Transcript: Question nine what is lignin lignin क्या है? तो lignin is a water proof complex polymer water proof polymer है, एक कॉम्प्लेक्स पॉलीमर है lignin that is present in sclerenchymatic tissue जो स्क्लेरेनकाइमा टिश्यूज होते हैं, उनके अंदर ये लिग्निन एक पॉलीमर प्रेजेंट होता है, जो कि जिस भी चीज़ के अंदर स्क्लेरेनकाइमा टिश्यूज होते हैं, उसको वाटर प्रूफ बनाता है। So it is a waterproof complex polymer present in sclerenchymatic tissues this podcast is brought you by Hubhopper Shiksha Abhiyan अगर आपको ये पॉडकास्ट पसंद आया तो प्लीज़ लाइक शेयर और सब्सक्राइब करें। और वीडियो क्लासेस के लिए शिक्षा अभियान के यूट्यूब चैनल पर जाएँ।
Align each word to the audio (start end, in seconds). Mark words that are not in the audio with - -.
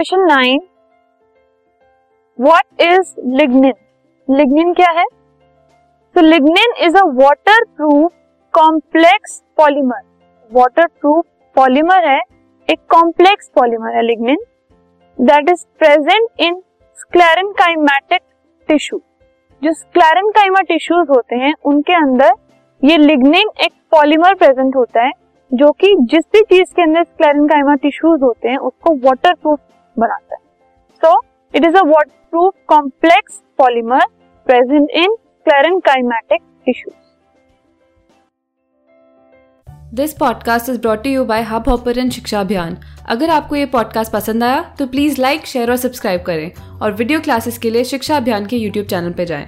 Question 0.00 0.20
nine 0.26 0.60
what 2.38 2.82
is 2.82 3.14
lignin 3.36 3.72
lignin 4.28 4.72
क्या 4.74 4.90
है? 4.98 5.04
तो 6.16 6.20
lignin 6.20 6.74
is 6.86 6.96
a 6.96 7.02
water 7.14 7.64
proof 7.66 8.12
complex 8.54 9.42
polymer 9.56 10.02
water 10.50 10.86
proof 11.00 11.24
polymer 11.56 12.08
है, 12.08 12.20
एक 12.68 12.78
कॉम्प्लेक्स 12.90 13.50
पॉलीमर 13.54 13.96
है 13.96 14.02
lignin 14.02 14.44
that 15.18 15.50
is 15.50 15.66
present 15.78 16.28
in 16.40 16.62
sclerenchymatic 16.98 18.20
tissue 18.68 19.00
जो 19.62 19.72
स्क्लेरेनकाइमा 19.74 20.60
टिश्यूज 20.68 21.06
होते 21.10 21.36
हैं, 21.36 21.54
उनके 21.64 21.94
अंदर 21.96 22.32
ये 22.82 22.96
लिग्निन 22.98 23.50
एक 23.64 23.72
पॉलीमर 23.92 24.34
प्रेजेंट 24.34 24.76
होता 24.76 25.06
है, 25.06 25.12
जो 25.50 25.70
कि 25.72 25.94
जिस 26.02 26.24
भी 26.32 26.40
चीज़ 26.42 26.74
के 26.74 26.82
अंदर 26.82 27.04
स्क्लेरेनकाइमा 27.04 27.74
टिश्यूज 27.76 28.22
होते 28.22 28.48
हैं, 28.48 28.58
उसको 28.58 28.94
वाटर 29.06 29.34
प्रूफ 29.34 29.58
बनाता 29.98 30.34
है। 30.34 30.40
So 31.02 31.20
it 31.54 31.64
is 31.64 31.76
a 31.76 31.82
waterproof 32.30 32.54
complex 32.68 33.42
polymer 33.58 34.06
present 34.46 34.90
in 34.90 35.14
sclerenchymatic 35.80 36.42
tissues 36.66 36.94
this 39.94 40.12
podcast 40.12 40.68
is 40.68 40.80
brought 40.80 41.06
you 41.06 41.24
by 41.24 41.42
Hubhopper 41.68 42.08
Shiksha 42.10 42.40
Abhiyan 42.40 42.76
अगर 43.08 43.30
आपको 43.30 43.56
ये 43.56 43.66
पॉडकास्ट 43.66 44.12
पसंद 44.12 44.44
आया 44.44 44.62
तो 44.78 44.86
प्लीज़ 44.86 45.20
लाइक 45.20 45.46
शेयर 45.46 45.70
और 45.70 45.76
सब्सक्राइब 45.76 46.22
करें। 46.22 46.78
और 46.82 46.92
वीडियो 46.92 47.20
क्लासेस 47.20 47.58
के 47.58 47.70
लिए 47.70 47.84
शिक्षा 47.84 48.16
अभियान 48.16 48.46
के 48.46 48.56
यूट्यूब 48.56 48.86
चैनल 48.86 49.12
पर 49.12 49.24
जाएँ। 49.24 49.46